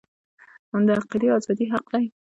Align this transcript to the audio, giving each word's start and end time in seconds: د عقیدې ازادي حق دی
د 0.87 0.89
عقیدې 0.99 1.27
ازادي 1.37 1.65
حق 1.71 1.85
دی 1.93 2.05